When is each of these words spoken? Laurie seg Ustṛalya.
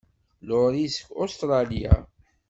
Laurie 0.47 0.87
seg 0.95 1.07
Ustṛalya. 1.23 1.93